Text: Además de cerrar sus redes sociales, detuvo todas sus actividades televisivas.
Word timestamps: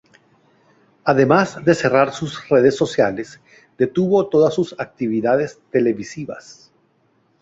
Además 1.03 1.63
de 1.63 1.75
cerrar 1.75 2.11
sus 2.11 2.49
redes 2.49 2.75
sociales, 2.75 3.39
detuvo 3.77 4.29
todas 4.29 4.51
sus 4.55 4.73
actividades 4.79 5.59
televisivas. 5.71 6.71